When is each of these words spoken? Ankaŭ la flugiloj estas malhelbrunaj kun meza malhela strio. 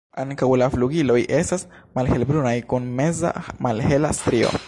Ankaŭ 0.21 0.47
la 0.61 0.69
flugiloj 0.75 1.17
estas 1.39 1.65
malhelbrunaj 1.99 2.55
kun 2.73 2.89
meza 3.01 3.35
malhela 3.67 4.15
strio. 4.23 4.55